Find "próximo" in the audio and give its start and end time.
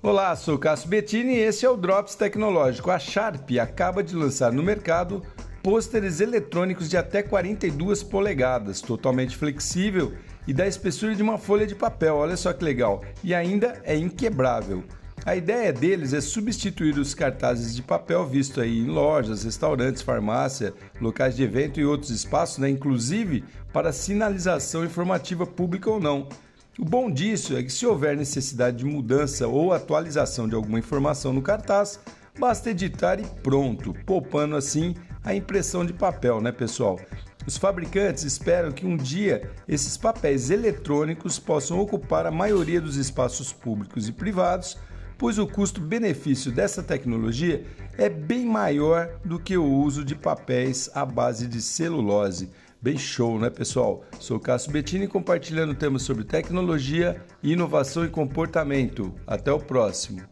59.58-60.22